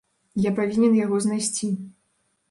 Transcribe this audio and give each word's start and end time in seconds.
Я 0.43 0.53
павінен 0.59 0.95
яго 0.99 1.19
знайсці. 1.25 1.69